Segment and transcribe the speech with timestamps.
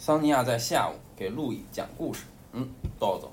[0.00, 2.24] 桑尼亚在下午给路易讲故事。
[2.54, 2.66] 嗯，
[2.98, 3.30] 豆豆。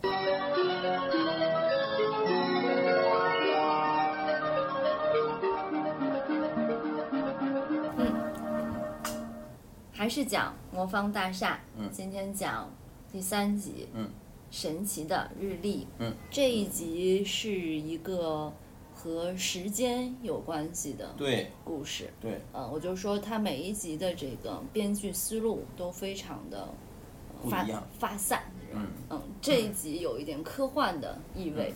[9.94, 11.58] 还是讲魔方大厦。
[11.78, 12.70] 嗯今天讲
[13.10, 13.88] 第三集。
[13.94, 14.10] 嗯，
[14.52, 15.88] 神奇的日历。
[16.00, 18.52] 嗯，这一集是一个
[19.08, 22.12] 和时间有关系的对故事。
[22.20, 26.68] 对，呃，我就说它每一集的这个编剧思路都非常的
[27.42, 27.66] 呃发
[27.98, 28.44] 发散。
[28.74, 31.74] 嗯嗯，这一集有一点科幻的意味。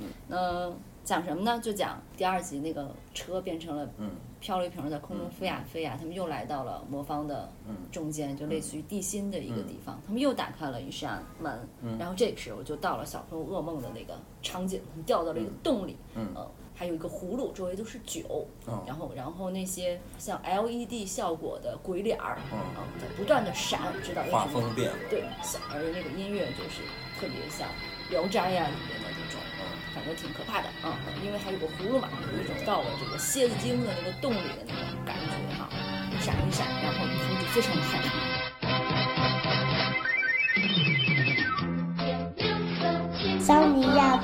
[0.00, 0.72] 嗯，那
[1.04, 1.60] 讲什么呢？
[1.60, 10.00] 就讲第二集那个车变成了嗯漂流瓶在空中飞呀飞呀，他们又来到了魔方的嗯中间，就类似于地心的一个地方。
[10.04, 11.60] 他们又打开了一扇门，
[11.96, 24.46] 然后这个时候就到了小朋友噩梦的那个场景，他们掉到了一个洞里，嗯呃，还有一个葫芦，周围都是酒，哦然后然后那些像 LED 效果的鬼脸儿，嗯啊，在不断的闪，知道为什么？
[24.52, 24.96] 风变了。
[25.08, 26.82] 对，小而那个音乐就是
[27.20, 27.68] 特别像
[28.10, 29.62] 《聊斋》呀里面的那种，嗯
[29.94, 35.68] 反正挺可怕的啊、因为还有个葫芦嘛，有一种到了这个蝎子精的那个洞里的那种感觉哈、
[36.10, 38.31] 一闪一闪，然后他们就非常的害怕。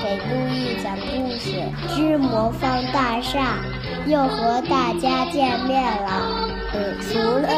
[0.08, 1.62] 给路易讲故事
[1.94, 3.58] 之魔方大厦，
[4.06, 6.48] 又和大家见面了。
[6.72, 7.48] 嗯，除了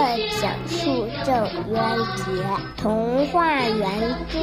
[0.40, 1.80] 讲述郑渊
[2.16, 2.24] 洁
[2.76, 4.38] 童话原著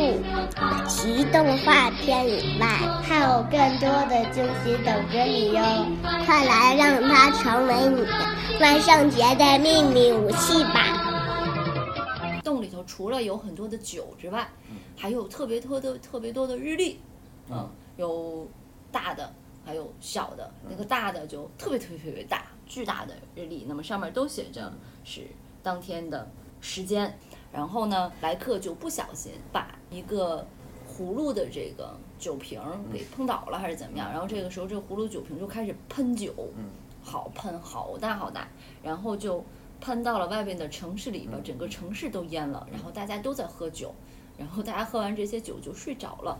[0.87, 2.67] 及动画片以外，
[3.03, 5.61] 还有更多的惊喜等着你哟！
[6.25, 8.07] 快来让它成为你
[8.61, 12.39] 万圣节的秘密武器吧！
[12.41, 14.47] 洞里头除了有很多的酒之外，
[14.95, 16.99] 还有特别多的特别多的日历，
[17.49, 18.47] 嗯，有
[18.91, 19.33] 大的，
[19.65, 20.49] 还有小的。
[20.69, 24.71] 那个大的就特别特别特别大，巨大的日历，那么上面都写着
[25.03, 25.27] 是
[25.61, 26.27] 当天的
[26.61, 27.17] 时间。
[27.51, 30.45] 然后呢，莱克就不小心把一个
[30.87, 34.11] 葫芦的这个酒瓶儿给碰倒了，还是怎么样？
[34.11, 36.65] 然后这个时候，这个葫芦酒瓶就开始喷酒，嗯
[37.01, 38.47] 好喷，好大好大，
[38.83, 39.43] 然后就
[39.79, 42.67] 喷到了外面的城市里，把整个城市都淹了。
[42.69, 43.95] 然后大家都在喝酒，
[44.37, 46.37] 然后大家喝完这些酒就睡着了。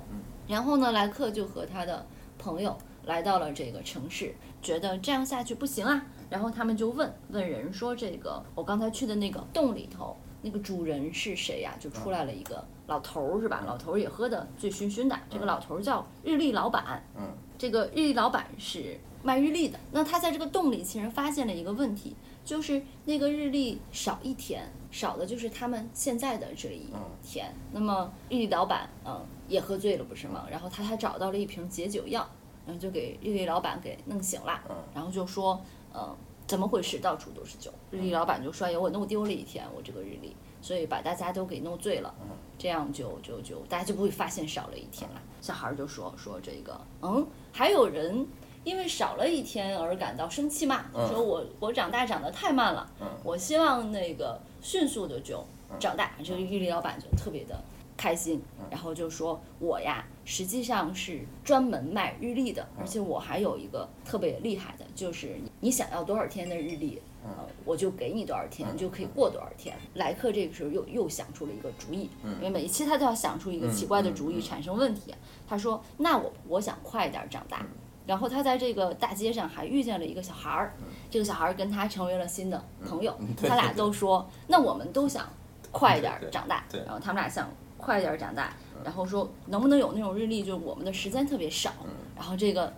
[0.47, 2.05] 然后呢，莱克就和他的
[2.37, 6.05] 朋友来到了这个城市，觉得这样下去不行啊。
[6.29, 13.63] 然后他们就问问人说：“这个我刚才去的那个洞里头，那个主人是谁呀、就出来了一个老头儿，是吧？
[13.65, 15.17] 老头儿也喝得醉醺醺的。
[15.29, 17.03] 这个老头儿叫日历老板。
[17.17, 17.23] 嗯
[17.57, 19.79] 这个日历老板是卖日历的。
[19.91, 22.15] 那他在这个洞里其实发现了一个问题，
[22.47, 26.87] 就是那个日历少一天，少的就是他们现在的这一
[27.21, 27.53] 天。
[27.73, 30.47] 那么日历老板嗯也喝醉了，不是吗？
[30.49, 32.25] 然后他还找到了一瓶解酒药，
[32.65, 34.61] 然后就给日历老板给弄醒了，
[34.93, 35.61] 然后就说
[35.93, 36.15] 嗯
[36.47, 37.69] 怎么回事，到处都是酒。
[37.91, 42.15] 日历老板就说：“哎呦，我弄丢了一天，我这个日历，所以把大家都给弄醉了。”
[42.57, 45.21] 这样就就就大家就不会发现少了一天了。
[45.41, 48.25] 小孩儿就说说这个，嗯，还有人
[48.67, 50.83] 因为少了一天而感到生气嘛？
[50.93, 55.41] 嗯说我我长大长得太慢了，嗯我希望那个迅速的就
[55.79, 56.11] 长大。
[56.21, 57.57] 这个日历老板就特别的
[57.95, 67.01] 开心，然后就说我呀实际上是专门卖日历的，而且我还有一个特别厉害的，就是你想要多少天的日历。
[67.23, 67.33] 呃，
[67.65, 69.75] 我就给你多少天，你就可以过多少天。
[69.95, 75.13] 莱克这个时候又又想出了一个主意，因为每一期他都要想出一个奇怪的主意，产生问题。
[75.45, 77.65] 他说：“那我我想快一点长大。”
[78.07, 80.73] 然后他在这个大街上还遇见了一个小孩儿，
[81.11, 85.27] 这个小孩儿跟他成为了新的朋友 他俩都说：“那我们都想
[85.71, 87.47] 快一点长大。”然后他们俩想
[87.77, 88.53] 快一点长大，
[88.83, 91.71] 然后说能不能有那种日历，就是我们的时间特别少。
[92.15, 92.73] 然后这个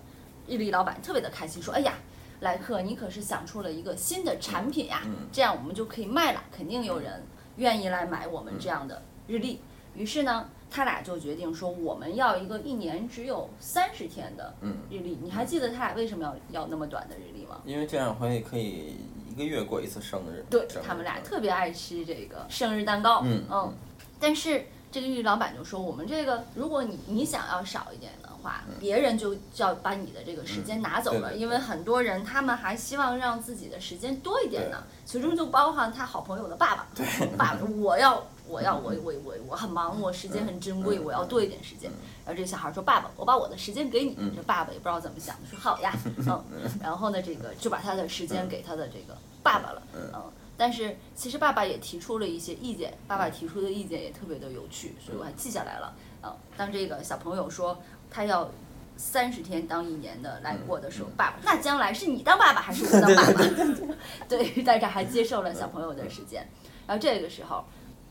[0.48, 1.94] 日历老板特别的开心，说：“哎呀。”
[2.42, 7.22] 莱克，你可是想出了一个新的产品呀，这样我们就可以卖了，肯定有人
[7.58, 9.60] 愿意来买我们这样的日历。
[9.94, 15.18] 于是呢，他俩就决定说，我们要一个一年只有三十天的嗯，日历。
[15.22, 17.60] 你还记得他俩为什么要要那么短的日历吗？
[17.66, 18.96] 因为这样会可以
[19.28, 20.46] 一个月过一次生日。
[20.50, 23.74] 对他们俩特别爱吃这个生日蛋糕，嗯
[24.20, 36.88] 但是这个日历老板就说，我们这个如果你你想要少一点的话，嗯别人就就要把你的这个时间拿走了，对对对因为很多人他们还希望让自己的时间多一点呢，其中就包含他好朋友的爸爸，
[37.36, 38.24] 爸爸我要。
[38.50, 41.90] 我要我我我我很忙，我时间很珍贵，嗯我要多一点时间。
[42.26, 45.94] 然后这个小孩说：“爸爸，我把我的时间给你。”嗯这爸爸也不知道怎么想的，说：“好呀。”
[46.28, 46.44] 嗯，
[46.82, 49.82] 然后呢，这个就把他的时间给他的这个爸爸了。
[49.94, 55.94] 嗯嗯，但是其实爸爸也提出了一些意见，爸爸提出的意见也特别的有趣，所以我还记下来了。
[56.24, 57.80] 嗯，当这个小朋友说
[58.10, 58.50] 他要
[58.98, 63.96] 三十天当一年的来过的时候，爸爸，那将来是你当爸爸还是我当爸爸？
[64.28, 66.46] 对，大家还接受了小朋友的时间。
[66.86, 67.64] 然后这个时候，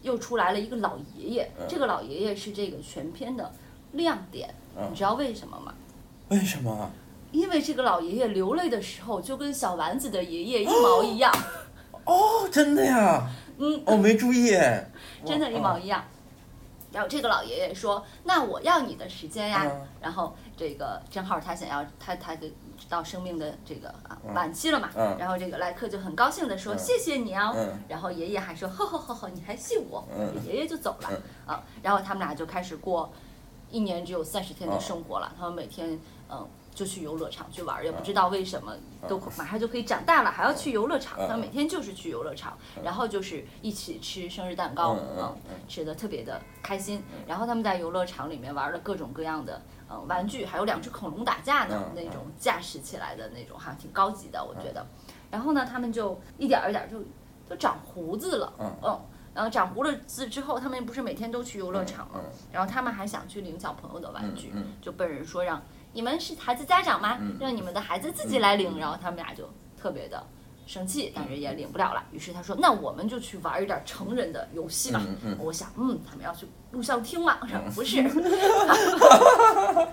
[0.02, 3.52] 又出来了一个老爷爷，嗯这个老爷爷是这个全片的
[3.92, 5.74] 亮点，嗯你知道为什么吗？
[6.28, 6.90] 为什么？
[7.32, 11.30] 因为这个老爷爷流泪的时候就跟小丸子的爷爷一毛一样，
[12.04, 13.28] 哦，真的呀？
[13.58, 14.50] 嗯，我，没注意。
[15.26, 16.02] 真的，一毛一样。
[16.92, 19.64] 然后这个老爷爷说：“那我要你的时间呀。
[19.66, 22.50] 嗯然后这个正好他想要他他的
[22.88, 27.52] 到生命的这个啊嗯晚期了嘛，嗯然后这个莱克就很高兴的说：“嗯谢谢你啊。
[27.56, 31.62] 嗯然后爷爷还说：“呵呵呵呵，你还信我？”嗯爷爷就走了嗯啊。
[31.82, 33.12] 然后他们俩就开始过
[33.70, 35.32] 一年只有三十天的嗯生活了。
[35.36, 35.98] 他们每天
[36.30, 36.46] 嗯
[36.78, 38.72] 就去游乐场去玩儿，也不知道为什么
[39.08, 41.18] 都马上就可以长大了，还要去游乐场。
[41.18, 45.36] 嗯他们每天就是去游乐场，然后就是一起吃生日蛋糕，嗯
[45.66, 47.02] 吃的特别的开心。
[47.26, 49.60] 然后他们在游乐场里面玩了各种各样的
[49.90, 54.86] 嗯玩具，还有两只恐龙打架呢，嗯那种驾驶起来的那种，哈挺高级的，我觉得。
[55.32, 57.02] 然后呢，他们就一点儿一点儿就
[57.48, 59.00] 都长胡子了，嗯。
[59.34, 62.24] 然后长胡了子之后，他们不是每天都去游乐场吗嗯？
[62.50, 65.62] 然后他们还想去领小朋友的玩具，就被人说让
[65.98, 67.18] 你们是孩子家长吗？
[67.20, 68.78] 嗯让你们的孩子自己来领。
[68.78, 70.24] 然后他们俩就特别的
[70.64, 72.04] 生气，但是也领不了了。
[72.12, 75.02] 于是他说：“那我们就去玩一点成人的游戏吧。
[75.40, 77.38] 我想，嗯，他们要去录像厅吗？
[77.42, 78.00] 我说不是，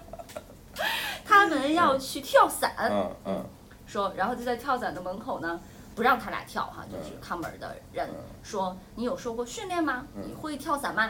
[1.26, 2.72] 他们要去跳伞。
[2.92, 3.44] 嗯嗯
[3.88, 5.60] 说，然后就在跳伞的门口呢，
[5.96, 10.06] 不让他俩跳哈，就是嗯看门儿的人嗯说：“你有受过训练吗？
[10.16, 11.10] 嗯你会跳伞吗？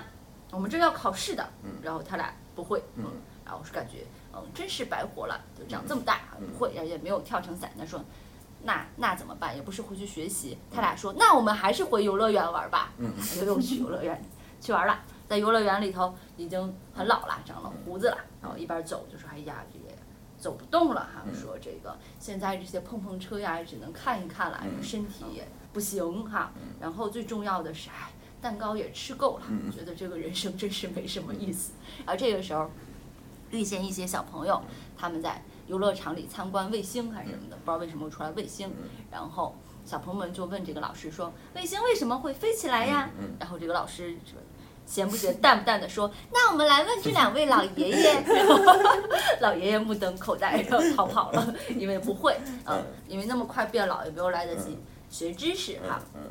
[0.52, 1.46] 我们这要考试的。
[1.64, 3.04] 嗯”然后他俩不会，嗯
[3.46, 7.72] 然后是感觉嗯真是白活了，就长这么大嗯不会，也没有跳成伞。
[7.78, 8.04] 他说。
[8.68, 9.56] 那那怎么办？
[9.56, 10.58] 也不是回去学习。
[10.72, 12.92] 他俩说，那我们还是回游乐园玩吧。
[12.98, 14.20] 嗯就又去游乐园
[14.60, 15.04] 去玩了。
[15.28, 19.96] 在游乐园里头已经很老了，长了胡子了，然后一边走就说：“哎呀，这也
[20.40, 26.52] 走不动了哈。”嗯说这个现在这些碰碰车呀，只能看一看了，嗯身体也不行哈。
[26.80, 31.74] 然后最重要的是，哎，蛋糕也吃够了，嗯觉得这个人生真是没什么意思。
[32.04, 32.72] 而这个时候，
[33.52, 34.62] 遇见一些小朋友，
[34.98, 38.72] 他们在游乐场里参观卫星还是什么的，不知道为什么会出来卫星。
[39.12, 39.56] 然后
[39.86, 43.10] 小朋友们就问这个老师说：“卫星为什么会飞起来呀？”
[43.40, 44.40] 然后这个老师说。
[44.88, 48.24] 闲不闲、淡不淡的说：“那我们来问这两位老爷爷。
[49.42, 52.38] ”老爷爷目瞪口呆，然后逃跑了，因为不会，
[52.68, 54.78] 嗯，因为那么快变老，也没有来得及
[55.10, 56.00] 学知识哈。
[56.14, 56.22] 嗯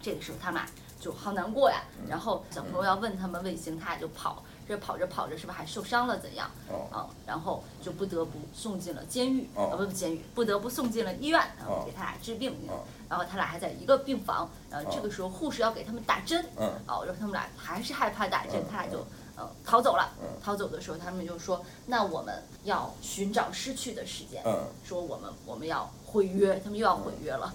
[0.00, 0.66] 这个时候他们俩
[0.98, 1.82] 就好难过呀。
[2.08, 6.18] 然后小朋友要问他们卫星，他俩就跑，这跑着跑着是不是还受伤了？
[6.18, 6.50] 怎样？
[6.68, 12.52] 哦啊，然后就不得不送进了监狱，哦啊不不监狱，不得不送进了医院，然后哦给他俩治病。
[12.68, 19.06] 哦然后他俩还在一个病房，然后这哦个时候护士要给他们打针，嗯哦，然后他们俩还是害怕打针嗯，他俩就
[19.36, 20.26] 呃逃走了嗯。
[20.42, 27.52] 逃走的时候，他们就说：“那我们要寻找失去的时间。”嗯说我们我们要毁约，他们又要毁约了，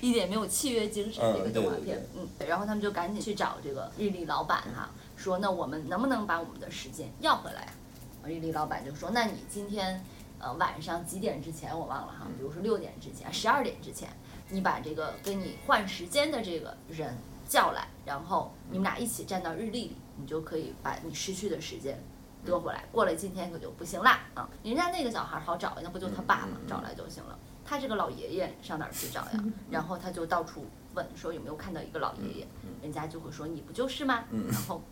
[0.00, 1.24] 一点没有契约精神。
[1.24, 7.72] 嗯这个动画对对片，嗯，然后他们就赶紧去找这个日历老板哈，说那我们能不能把我们的时间要回来呀？
[8.26, 10.04] 日历老板就说，那你今天
[10.38, 14.08] 呃晚上几点之前我忘了哈，比如说六点之前、十二点之前，
[14.48, 17.16] 你把这个跟你换时间的这个人
[17.46, 22.02] 叫来，然后你们俩一起站到日历里，你就可以把你失去的时间
[22.44, 22.84] 得回来。
[22.90, 24.48] 过了今天可就不行啦啊！
[24.62, 26.56] 人家那个小孩好找，那不就他爸吗？
[26.66, 27.38] 找来就行了。
[27.64, 29.44] 他这个老爷爷上哪儿去找呀？
[29.70, 32.46] 然后他就到处问说有没有看到一个老爷爷，
[32.82, 34.24] 人家就会说你不就是吗？
[34.30, 34.82] 嗯然后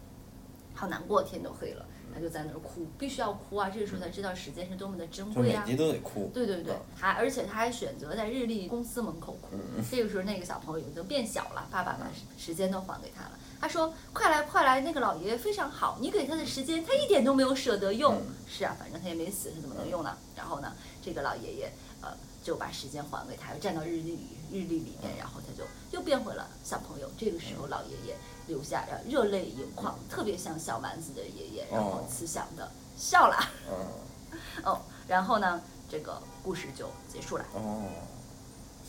[0.74, 3.68] 好难过，天都黑了，他就在那儿哭，必须要哭啊！
[3.68, 5.60] 这个时候才知道时间是多么的珍贵啊！
[5.60, 6.30] 就每集都得哭。
[6.32, 9.48] 对对对嗯，还而且他还选择在日历公司门口哭。
[9.52, 13.38] 嗯这个时候那个小朋友已经变小了，爸爸把时时间都还给他了。
[13.60, 18.16] 他说：“快来快来，那个老爷爷非常好，你给他的时间他一点都没有舍得用。
[18.16, 20.16] 嗯是啊，反正他也没死，他怎么能用呢？
[20.34, 22.08] 然后呢，这个老爷爷呃
[22.42, 27.08] 就把时间还给他，又站到日历里日历里面，然后他就又变回了小朋友。
[27.16, 28.16] 这个时候老爷爷
[28.48, 33.36] 留下了热泪盈眶，特别像小丸子的爷爷，然后哦慈祥的笑了。
[33.70, 37.44] 嗯 哦，然后呢，这个故事就结束了。
[37.54, 37.84] 哦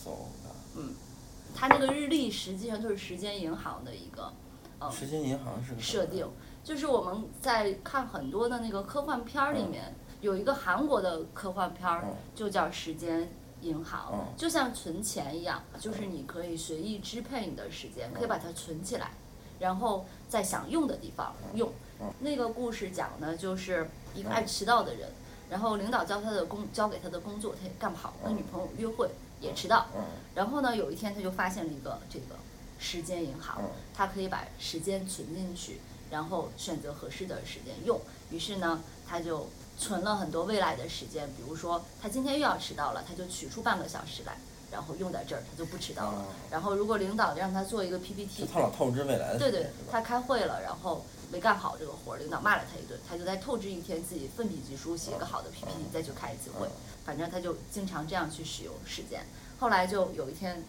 [0.03, 0.09] ，so
[0.43, 0.81] 的。
[1.55, 4.33] 它那个日历实际上就是时间银行的一个
[4.79, 6.27] 嗯时间银行是个设定，
[6.63, 13.31] 就是我们在看很多的那个科幻片儿里面，有一个韩国的科幻片儿嗯就叫时间。
[13.63, 14.33] 银行嗯。
[14.37, 19.11] 就像存钱一样，就是你可以随意支配你的时间，可以把它存起来，
[19.59, 21.71] 然后在想用的地方用。
[21.99, 22.11] 嗯。
[22.19, 25.09] 那个故事讲呢，就是一个爱迟到的人，
[25.49, 30.03] 然后领导交他的工交给他的工作，他也干不好，跟女朋友约会也迟到，嗯。
[30.35, 32.35] 然后呢，有一天他就发现了一个这个
[32.79, 35.79] 时间银行嗯，他可以把时间存进去，
[36.11, 37.99] 然后选择合适的时间用。
[38.31, 44.37] 于是呢，他就存了很多未来的时间，比如说他今天又要迟到了，他就取出半个小时来，
[44.71, 46.19] 然后用在这儿，他就不迟到了。
[46.19, 49.67] 哦然后如果领导让他做一个 PPT，他老透支未来的对对？
[49.91, 56.67] 他开会了，然后没干好这个活儿，领导骂了他一顿，他就再透支一天自己奋笔疾书写个好的 PPT，再去开一次会。
[57.03, 59.25] 反正他就经常这样去使用时间。
[59.59, 60.63] 后来就有一天，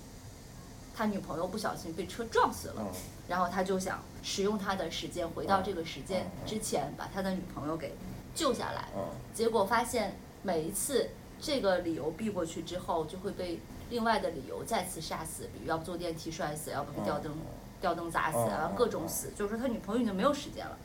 [0.96, 2.92] 他女朋友不小心被车撞死了，嗯
[3.28, 7.94] 然后他就想使用他的时间回到这个时间之前，把他的女朋友给
[8.34, 8.88] 救下来。
[8.96, 11.10] 嗯结果发现每一次
[11.40, 13.60] 这个理由避过去之后，就会被
[13.90, 17.36] 另外的理由再次杀死，比如要不坐电梯摔死，要不被吊灯
[17.80, 19.32] 吊灯砸死然后，各种死。
[19.36, 20.78] 就是说他女朋友已经没有时间了。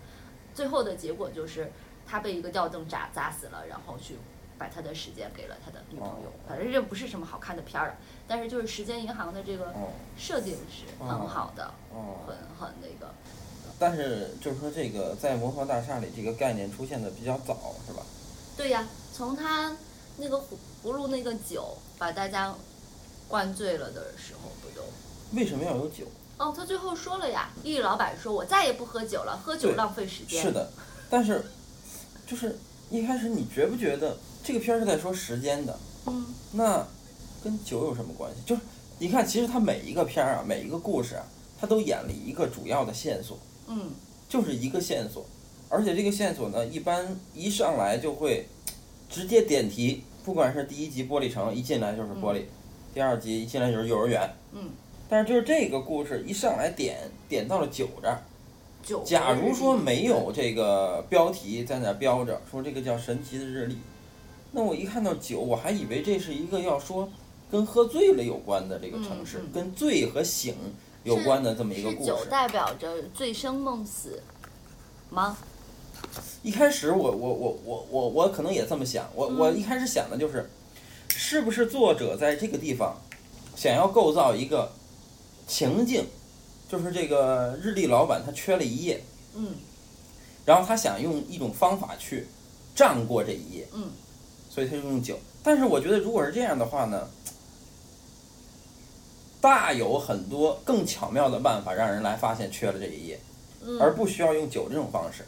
[0.55, 1.71] 最后的结果就是
[2.07, 4.17] 他被一个吊灯砸砸死了，然后去
[4.57, 6.33] 把他的时间给了他的女朋友哦。
[6.47, 7.95] 反正这不是什么好看的片儿，
[8.27, 13.13] 但是就是时间银行的这个哦设定是很好的，哦很很那个。
[13.79, 18.03] 但是就是说这个在魔方大厦里这个概念出现的比较早，是吧？
[18.57, 19.75] 对呀，从他
[20.17, 20.41] 那个葫
[20.83, 22.53] 葫芦那个酒把大家
[23.27, 24.83] 灌醉了的时候，不就？
[25.31, 26.05] 为什么要有酒？
[26.37, 30.69] 哦，他最后说了呀，易老板说：“我再也不喝酒了，喝酒浪费时间。”是，的，
[31.09, 31.45] 但是
[32.27, 32.57] 就是
[32.89, 35.77] 一开始你觉不觉得这个片儿是在说时间的？
[36.05, 36.85] 嗯那
[37.43, 38.41] 跟酒有什么关系？
[38.45, 38.61] 就是
[38.97, 41.23] 你看，其实他每一个片儿啊，每一个故事啊，
[41.59, 43.37] 他都演了一个主要的线索，
[43.69, 43.91] 嗯
[44.27, 45.25] 就是一个线索，
[45.69, 48.45] 而且这个线索呢，一般一上来就会
[49.09, 52.41] 直接点题，不管是第一集玻璃城一进来就是玻璃，
[52.93, 54.69] 第二集一进来就是幼儿园，嗯，
[55.07, 58.21] 但是就是这个故事一上来点点到了酒这儿。
[58.83, 59.03] 酒。
[59.05, 63.77] 假如说没有这个标题在那标着，说这个叫神奇的日历，
[64.51, 67.09] 那我一看到酒，我还以为这是一个要说
[67.51, 70.55] 跟喝醉了有关的这个城市，嗯嗯跟醉和醒
[71.03, 72.05] 有关的这么一个故事。
[72.05, 74.21] 酒代表着醉生梦死
[75.09, 75.37] 吗？
[76.43, 80.49] 一开始我我我我我我可能也这么想，我我嗯一开始想的就是，
[81.09, 82.95] 是不是作者在这个地方
[83.55, 84.71] 想要构造一个
[85.47, 86.05] 情境，
[86.69, 89.03] 就是这个日历老板他缺了一页，
[89.35, 89.55] 嗯
[90.45, 92.27] 然后他想用一种方法去
[92.73, 93.67] 胀过这一页。
[93.73, 93.89] 嗯
[94.51, 95.15] 所以他就用酒。
[95.43, 97.07] 但是我觉得，如果是这样的话呢，
[99.41, 103.19] 大有很多更巧妙的办法让人来发现缺了这一页，
[103.63, 105.25] 嗯，而不需要用酒这种方式。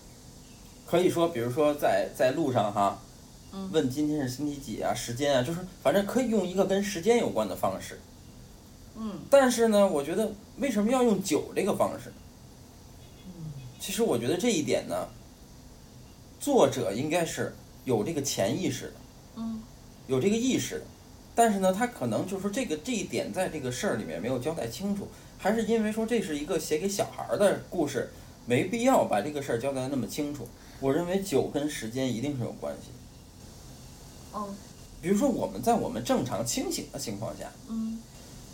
[0.85, 2.99] 可以说，比如说在在路上哈，
[3.53, 7.99] 嗯问今天是星期几啊，时间啊，就是反正可以用一个跟时间有关的方式。
[8.97, 12.11] 嗯但是呢，我觉得为什么要用酒这个方式？
[13.25, 15.07] 嗯其实我觉得这一点呢，
[16.39, 18.93] 作者应该是有这个潜意识的。
[19.37, 19.61] 嗯
[20.07, 20.85] 有这个意识的，
[21.33, 25.07] 但是呢，他可能就是说这个这一点在这个事儿里面没有交代清楚，
[25.37, 28.09] 还是因为说这是一个写给小孩儿的故事，
[28.45, 30.47] 没必要把这个事儿交代那么清楚。
[30.79, 32.89] 我认为酒跟时间一定是有关系。
[34.33, 34.55] 嗯
[35.01, 37.99] 比如说我们在我们正常清醒的情况下，嗯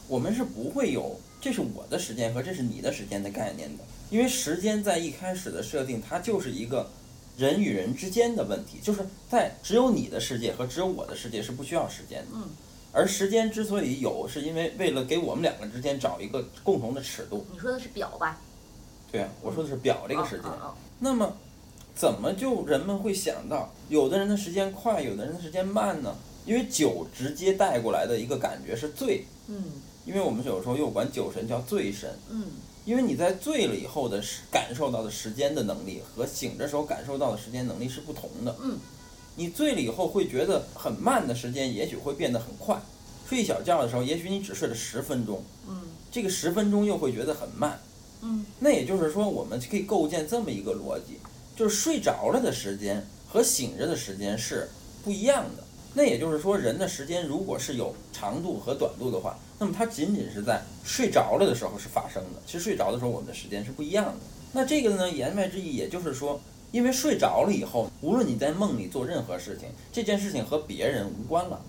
[0.08, 6.90] 我们是不会有这是我的时间和这是你的时间的概念的，因为时间在一开始的设定，它就是一个
[7.38, 12.28] 人与人之间的问题，就是在只有你的世界和只有我的世界是不需要时间的。
[12.36, 12.50] 嗯，
[12.98, 17.46] 而时间之所以有，是因为为了给我们两个之间找一个共同的尺度。
[17.54, 18.42] 你说的是表吧？
[19.12, 20.46] 对啊，我说的是表这个时间。
[20.98, 21.38] 那么，
[21.94, 26.16] 怎么就人们会想到有的人的时间快，有的人的时间慢呢？
[26.44, 29.64] 因为酒直接带过来的一个感觉是醉，嗯
[30.04, 32.46] 因为我们有时候又管酒神叫醉神，嗯
[32.84, 38.56] 因为你在醉了以后的感受到的时间的能力和醒着时候感受到的时间能力是不同的。
[38.64, 38.80] 嗯
[39.38, 42.76] 你醉了以后会觉得很慢的时间，也许会变得很快。
[43.30, 47.80] 睡一小觉的时候，也许你只睡了十分钟，嗯这个十分钟又会觉得很慢。
[48.24, 51.20] 嗯那也就是说，我们可以构建这么一个逻辑，
[51.56, 54.68] 就是睡着了的时间和醒着的时间是
[55.04, 55.64] 不一样的。
[55.94, 62.42] 那也就是说，人的时间如果是有长度和短度的话，那么它仅仅是在睡着了的时候是发生的。
[62.46, 64.20] 其实睡着的时候，我们的时间是不一样的。
[64.54, 66.40] 那这个呢，言外之意也就是说，
[66.72, 71.62] 因为睡着了以后，无论你在梦里做任何事情，这件事情和别人无关了。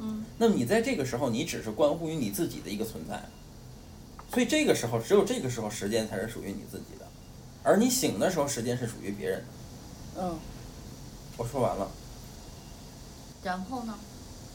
[0.00, 3.22] 嗯那么你在这个时候，你只是关乎于你自己的一个存在，
[4.32, 7.06] 所以这个时候，只有这个时候，时间才是属于你自己的，
[7.62, 10.22] 而你醒的时候，时间是属于别人的。
[10.22, 10.38] 嗯，
[11.36, 11.90] 我说完了，
[13.42, 13.94] 然后呢？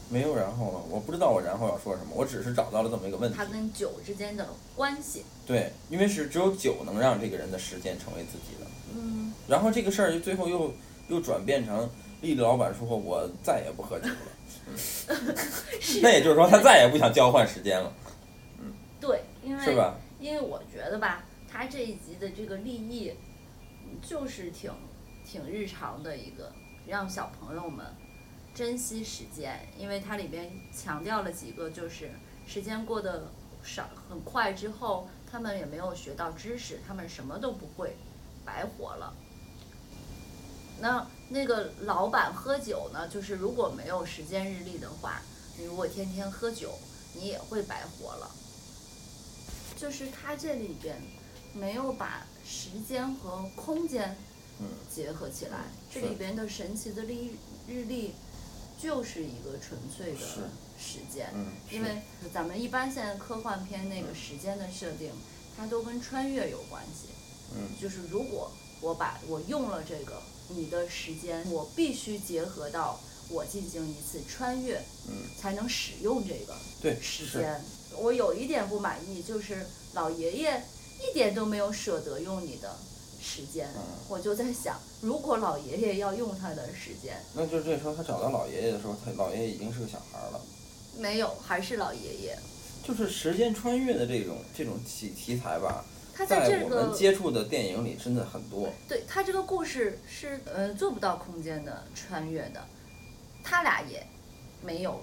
[0.10, 3.46] 没有然后了，我不知道我然后要说什么，我只是找到了这么一个问题它。
[3.46, 5.24] 跟酒之间的关系。
[5.46, 10.74] 对，因为是只有酒能让这个人的时间成为自己的，嗯然后这个事儿最后又
[11.08, 11.90] 又转变成
[12.22, 15.16] 丽丽老板说我再也不喝酒了，
[16.02, 17.92] 那也就是说他再也不想交换时间了，
[18.60, 19.96] 嗯对，因为是吧？
[20.20, 23.12] 因为我觉得吧，他这一集的这个立意，
[23.84, 24.72] 嗯就是挺
[25.24, 26.52] 挺日常的一个，
[26.88, 27.86] 让小朋友们
[28.56, 32.10] 珍惜时间，因为它里边强调了几个，就是
[32.48, 33.30] 时间过得
[33.62, 37.98] 少很快之后，他们也没有学到知识，他们什么都不会，
[38.46, 39.14] 白活了。
[40.80, 45.22] 那那个老板喝酒呢，就是如果没有时间日历的话，
[45.58, 46.78] 你如果天天喝酒，
[47.14, 48.32] 你也会白活了。
[49.76, 50.96] 就是他这里边
[51.54, 54.16] 没有把时间和空间
[54.62, 57.32] 嗯结合起来，这里边的神奇的日
[57.68, 58.14] 日历
[58.78, 60.20] 就是一个纯粹的
[60.78, 62.02] 时间，嗯，因为
[62.34, 65.12] 咱们一般现在科幻片那个时间的设定，
[65.56, 67.10] 它都跟穿越有关系。
[67.56, 68.52] 嗯就是如果
[68.82, 74.78] 我把我用了这个你的时间，我必须结合到我进行一次穿越，
[75.08, 77.62] 嗯，才能使用这个对时间。
[77.98, 80.64] 我有一点不满意，就是老爷爷
[81.00, 82.78] 一点都没有舍得用你的
[83.26, 83.68] 时间。
[83.76, 90.40] 嗯我就在想，如果老爷爷要用他的时间，那就是这时候他找到老爷爷的时候，他老爷爷已经是个小孩儿了。
[90.98, 92.38] 没有，还是老爷爷。
[92.84, 98.70] 就是时间穿越的这种这种题题材吧，他在这在我们个接触的电影里真的很多。
[98.88, 102.64] 对他这个故事是呃做不到空间的穿越的，
[103.44, 104.06] 他俩也
[104.62, 105.00] 没有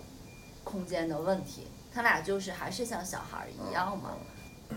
[0.62, 4.12] 空间的问题，他俩就是还是像小孩儿一样嘛，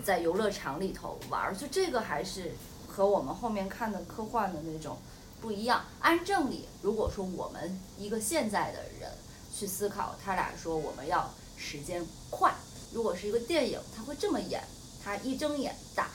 [0.03, 2.53] 在游乐场里头玩儿，就这个还是
[2.95, 4.97] 和我们后面看的科幻的那种
[5.41, 5.83] 不一样。
[5.99, 9.11] 按正理，如果说我们一个现在的人
[9.53, 12.55] 去思考，他俩说我们要时间快，
[12.93, 14.63] 如果是一个电影，他会这么演，
[15.03, 16.09] 他一睁眼打。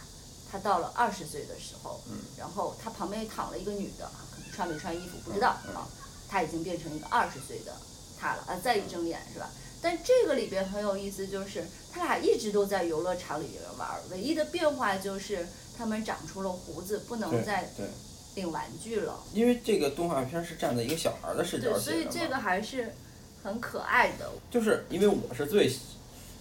[0.51, 4.11] 他到了二十岁的时候，嗯然后他旁边躺了一个女的，
[4.53, 5.87] 穿没穿衣服不知道嗯啊，
[6.29, 7.77] 他已经变成一个二十岁的
[8.19, 9.49] 他了啊，再一睁眼是吧？
[9.83, 15.47] 但这个里边很有意思，就是他俩一直都在游乐场里边玩儿，唯一的变化就是
[15.77, 17.87] 他们长出了胡子，不能再对，
[18.35, 19.19] 领玩具了。
[19.33, 22.93] 因为这个动画片是站在一个小孩儿的视角对，所以这个还是
[23.43, 24.31] 很可爱的。
[24.51, 25.73] 就是因为我是最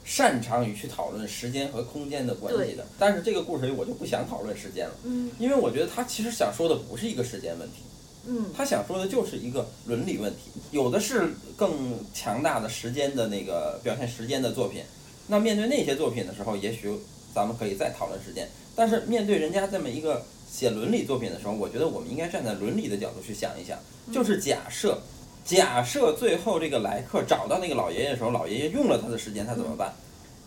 [0.04, 7.84] 擅长于去讨论时间和空间的关系的，但是这个故事里我就不想讨论时间了，嗯因为我觉得他其实想说的不是一个时间问题，
[8.28, 14.84] 嗯，他想说的就是一个伦理问题，有的是更强大的时间的那个表现时间的作品。
[15.28, 16.92] 那面对那些作品的时候，也许
[17.34, 18.48] 咱们可以再讨论时间。
[18.76, 23.78] 但是面对人家这么一个写伦理作品的时候，我觉得我们应该站在伦理的角度去想一想，
[24.12, 24.98] 就是假设，
[25.46, 29.94] 假设最后这个来客找到那个老爷爷的时候，老爷爷用了他的时间，他怎么办？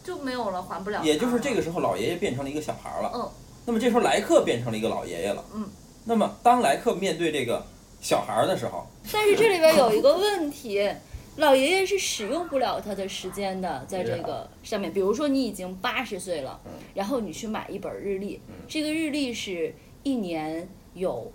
[0.04, 1.00] 就没有了，还不了。
[1.04, 1.62] 也就是这个。
[1.62, 3.12] 时候，老爷爷变成了一个小孩儿了。
[3.14, 3.30] 嗯。
[3.64, 5.44] 那么这时候来客变成了一个老爷爷了。
[5.54, 5.64] 嗯。
[6.04, 7.64] 那么当莱克面对这个
[8.00, 10.90] 小孩儿的时候，但是这里边有一个问题，
[11.36, 14.92] 老爷爷是使用不了他的时间的，在这个上面。
[14.92, 21.32] 比如说你已经八十岁了，嗯然后你去买一本日历，这个日历是一年有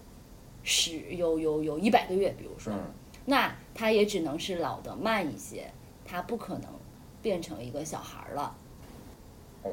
[0.63, 2.79] 十有有有一百个月，比如说，嗯
[3.25, 5.69] 那他也只能是老的慢一些，
[6.05, 6.69] 他不可能
[7.21, 8.55] 变成一个小孩儿了。
[9.63, 9.71] 哦，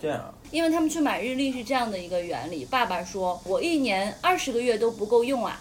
[0.00, 2.64] 这样啊，因为他们去买日历是这样的一个原理。
[2.64, 5.60] 爸爸说：“我一年二十个月都不够用啊，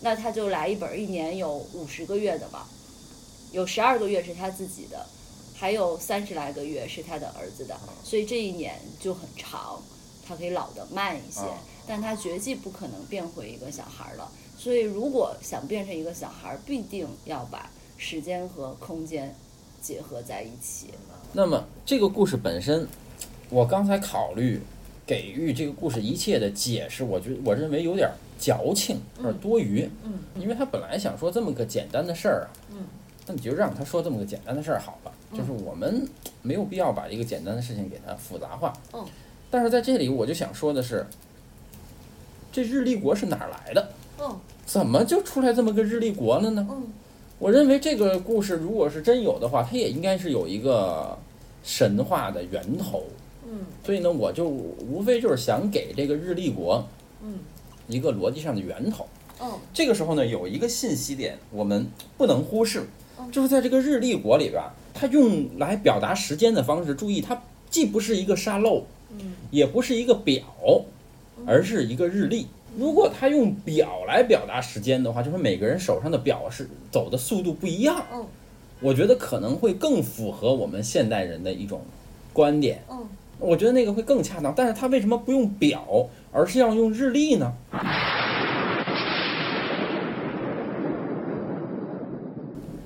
[0.00, 2.68] 那他就来一本一年有五十个月的吧，
[3.52, 5.04] 有十二个月是他自己的，
[5.54, 9.82] 还有三十来个月是他的儿子的，所以这一年就很长，
[10.26, 14.30] 他可以老得慢一些啊，但他绝技不可能变回一个小孩了。
[14.56, 19.34] 所以如果想变成一个小孩，必定要把时间和空间
[19.82, 20.90] 结合在一起。
[21.32, 22.86] 那么这个故事本身，
[23.54, 24.60] 我刚才考虑
[25.06, 29.88] 给予这个故事一切的解释，我觉我认为有点矫情，有点多余。
[30.04, 32.78] 嗯因为他本来想说这么个简单的事儿啊，嗯，
[33.28, 36.04] 那你就让他说这么个简单的事儿好了，嗯就是我们
[36.42, 38.72] 没有必要把一个简单的事情给它复杂化。
[38.92, 39.06] 嗯，
[39.52, 41.06] 但是在这里我就想说的是，
[42.50, 43.88] 这日立国是哪儿来的？
[44.18, 44.36] 嗯
[44.66, 46.66] 怎么就出来这么个日立国了呢？
[46.68, 46.88] 嗯
[47.38, 51.16] 我认为这个故事如果是真有的话，它也应该是有一个
[51.62, 53.04] 神话的源头。
[53.46, 56.86] 嗯所以呢，我就无非就是想给这个日立国
[57.22, 57.38] 嗯
[57.88, 59.06] 一个逻辑上的源头。
[59.38, 62.84] 哦这个时候呢，有一个信息点我们不能忽视
[63.18, 64.62] 嗯，就是在这个日历国里边，
[64.94, 68.84] 它用来表达时间的方式，注意它既不是一个沙漏，
[69.18, 70.42] 嗯也不是一个表，
[71.46, 72.46] 而是一个日历。
[72.76, 78.26] 如果它用表来表达时间的话，就是每个人手上的表是走的速度不一样，嗯
[78.80, 81.82] 我觉得可能会更符合我们现代人的一种
[82.32, 82.82] 观点。
[82.88, 83.06] 哦
[83.44, 84.52] 我觉得那个会更恰当。
[84.56, 87.52] 但是他为什么不用表，而是要用日历呢？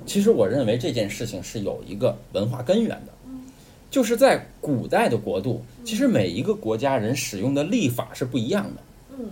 [0.05, 3.13] 其实我认为这件事情是有一个文化根源的，
[3.91, 8.81] 就是在古代的国度，其实每一个国家人使用的历法是不一样的。
[9.19, 9.29] 嗯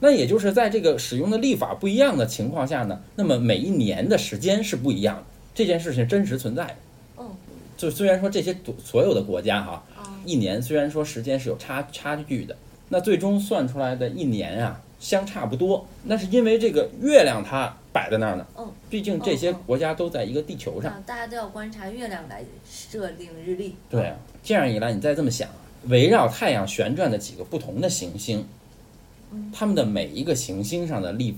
[0.00, 6.76] 那也就是在这个使用的历法不一样的情况下呢，那么每一年的时间是不一样的，这件事情真实存在的。
[7.78, 12.56] 嗯，就虽然说这些所所有的国家哈，啊，一年虽然说时间是有差差距的，
[12.88, 18.44] 那最终算出来的一年啊相差不多，那是因为这个月亮它摆在那儿呢。
[18.56, 20.90] 嗯，毕竟这些国家都在一个地球上。
[20.90, 23.76] 啊，大家都要观察月亮来设定日历。
[23.88, 25.48] 对啊，这样一来，你再这么想，
[25.84, 28.44] 围绕太阳旋转的几个不同的行星，
[29.30, 31.36] 嗯它们的每一个行星上的历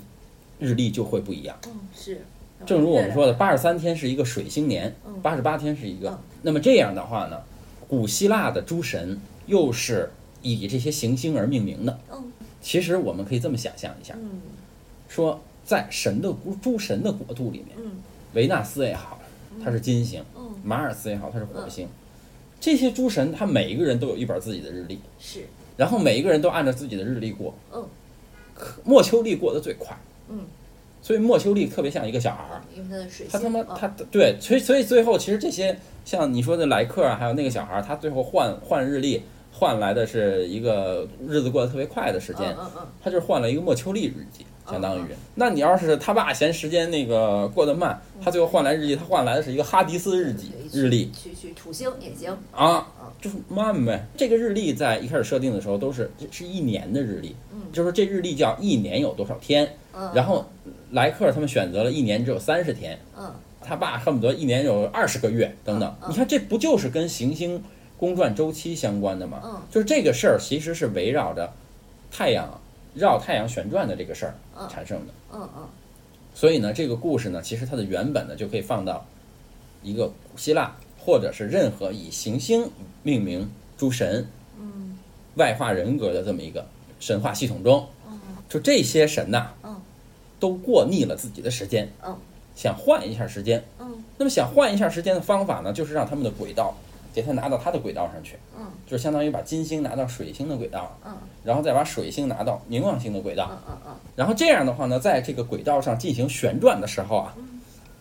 [0.58, 1.58] 日历就会不一样。
[1.66, 2.22] 嗯，是。
[2.66, 6.18] 正如我们说的，八十三天是一个水星年，嗯八十八天是一个嗯。
[6.42, 7.40] 那么这样的话呢，
[7.88, 10.10] 古希腊的诸神又是
[10.42, 11.98] 以这些行星而命名的。
[12.12, 14.40] 嗯其实我们可以这么想象一下，嗯
[15.08, 17.92] 说在神的诸诸神的国度里面，嗯
[18.34, 19.18] 维纳斯也好，
[19.64, 21.88] 它是金星；嗯，马尔斯也好，它是火星。
[22.60, 25.46] 这些诸神，他每一个人都有一本自己的日历，是。
[25.78, 27.54] 然后每一个人都按照自己的日历过。
[27.72, 27.82] 嗯
[28.54, 29.96] 可莫丘利过得最快，
[30.28, 30.40] 嗯，
[31.02, 32.60] 所以莫秋利特别像一个小孩儿。
[33.30, 42.56] 他他妈嗯他对，所以所以最后其实这些像你说的莱克啊，还有那个小孩儿，他最后换换日历换来的是一个日子过得特别快的时间，
[43.02, 45.16] 他就是换了一个莫秋利日记，相当于嗯。
[45.34, 52.30] 那你要是他爸嫌时间那个过得慢，他最后换来日记，他换来的是一个哈迪斯日记嗯，日历去去土星也行。
[52.52, 54.06] 啊嗯，就是慢呗。
[54.16, 60.10] 这个日历在一开始设定的时候都是是一年的日历，嗯就是这日历叫一年有多少天，嗯。
[60.14, 60.48] 然后
[60.92, 62.98] 莱克他们选择了一年只有三十天。
[63.18, 67.62] 嗯他爸恨不得一年有二十个月等等你看，这不就是跟行星
[67.98, 69.42] 公转周期相关的吗？
[69.44, 71.52] 嗯就是这个事儿其实是围绕着
[72.10, 72.58] 太阳
[72.94, 75.12] 绕太阳旋转的这个事儿嗯产生的。
[75.34, 75.68] 嗯嗯
[76.34, 79.06] 所以呢，这个故事呢，其实它的原本呢就可以放到
[79.82, 82.66] 一个古希腊或者是任何以行星
[83.02, 84.26] 命名诸神
[84.58, 84.98] 嗯
[85.34, 86.66] 外化人格的这么一个
[86.98, 87.86] 神话系统中。
[88.08, 89.69] 嗯就这些神呐，嗯
[90.40, 92.16] 都过腻了自己的时间，嗯。
[92.56, 93.62] 想换一下时间。
[93.78, 94.02] 嗯。
[94.18, 96.74] 那么想换一下时间的方法呢，就是让他们的轨道
[97.14, 98.66] 给它拿到它的轨道上去，嗯。
[98.86, 101.16] 就是相当于把金星拿到水星的轨道，嗯。
[101.44, 103.48] 然后再把水星拿到冥王星的轨道。
[103.50, 103.92] 嗯嗯嗯。
[104.16, 107.34] 然后这样的话呢，在这个轨道上进行旋转的时候啊，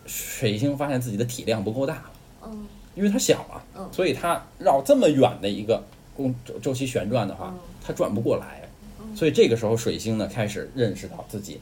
[0.05, 2.11] 水星发现自己的体量不够大了，
[2.45, 2.67] 嗯。
[2.95, 5.81] 因为它小啊嗯，所以它绕这么远的一个
[6.17, 8.67] 公周周期旋转的话嗯，它转不过来。
[8.99, 9.15] 嗯。
[9.15, 11.61] 所以这个时候，水星呢开始认识到自己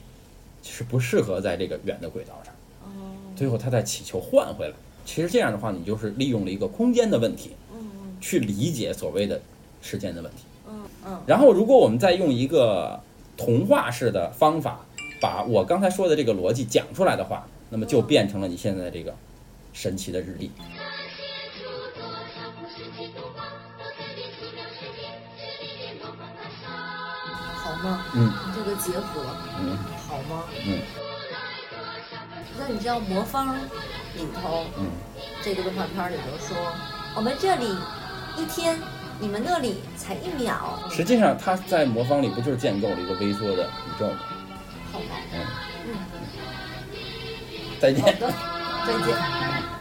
[0.62, 2.54] 是不适合在这个远的轨道上。
[2.84, 4.74] 哦最后他再祈求换回来。
[5.04, 9.40] 其实这样的话，你就是利用了一个空间的问题，嗯去理解所谓的
[9.80, 10.38] 时间的问题。
[10.68, 13.00] 嗯嗯然后，如果我们再用一个
[13.36, 14.84] 童话式的方法，
[15.20, 19.14] 把我刚才说的这个逻辑讲出来的话，那么就变成了你现在这个
[19.72, 20.50] 神奇的日历。
[27.82, 28.04] 吗？
[28.14, 29.22] 嗯这个结合
[29.60, 29.76] 嗯
[30.08, 30.44] 好吗？
[30.66, 30.80] 嗯
[32.58, 33.54] 那你知道魔方
[34.16, 34.90] 里头嗯，
[35.42, 36.56] 这个动画片里头说，
[37.14, 37.76] 我们这里
[38.36, 38.76] 一天，
[39.20, 44.18] 你们那里才一秒，实际上它在魔方里不就是建构了一个微缩的宇宙吗？
[44.92, 45.06] 好吧？
[45.32, 45.46] 嗯，
[45.86, 45.94] 嗯，
[47.80, 48.10] 再见好。
[48.12, 48.32] 的，
[48.86, 49.77] 再见。